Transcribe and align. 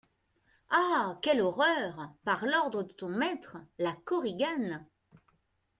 Ah! 0.71 1.19
quelle 1.21 1.41
horreur! 1.43 2.09
Par 2.25 2.47
l'ordre 2.47 2.81
de 2.81 2.91
ton 2.91 3.07
maître? 3.09 3.57
LA 3.77 3.93
KORIGANE. 4.03 4.83